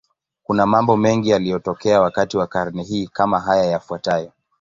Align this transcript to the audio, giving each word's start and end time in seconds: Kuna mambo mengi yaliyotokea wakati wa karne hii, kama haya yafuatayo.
Kuna 0.43 0.65
mambo 0.65 0.97
mengi 0.97 1.29
yaliyotokea 1.29 2.01
wakati 2.01 2.37
wa 2.37 2.47
karne 2.47 2.83
hii, 2.83 3.07
kama 3.07 3.39
haya 3.39 3.63
yafuatayo. 3.65 4.31